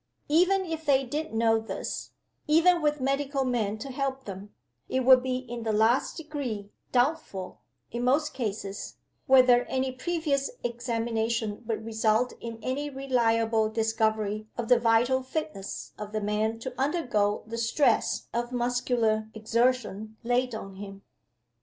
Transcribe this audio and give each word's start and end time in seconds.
Even 0.29 0.65
if 0.65 0.83
they 0.83 1.03
did 1.05 1.31
know 1.31 1.59
this 1.59 2.09
even 2.47 2.81
with 2.81 2.99
medical 2.99 3.45
men 3.45 3.77
to 3.77 3.91
help 3.91 4.23
them 4.25 4.51
it 4.89 5.01
would 5.01 5.21
be 5.21 5.37
in 5.37 5.61
the 5.61 5.71
last 5.71 6.17
degree 6.17 6.71
doubtful, 6.91 7.61
in 7.91 8.03
most 8.03 8.33
cases, 8.33 8.95
whether 9.27 9.63
any 9.65 9.91
previous 9.91 10.49
examination 10.63 11.63
would 11.67 11.85
result 11.85 12.33
in 12.39 12.57
any 12.63 12.89
reliable 12.89 13.69
discovery 13.69 14.47
of 14.57 14.69
the 14.69 14.79
vital 14.79 15.21
fitness 15.21 15.93
of 15.99 16.13
the 16.13 16.19
man 16.21 16.57
to 16.57 16.73
undergo 16.81 17.43
the 17.45 17.59
stress 17.59 18.27
of 18.33 18.51
muscular 18.51 19.29
exertion 19.35 20.17
laid 20.23 20.55
on 20.55 20.77
him. 20.77 21.03